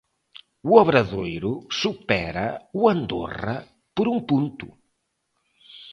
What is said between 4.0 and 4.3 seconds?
un